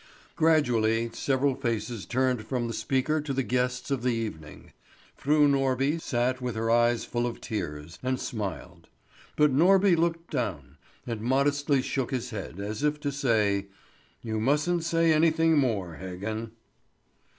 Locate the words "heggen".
16.01-16.49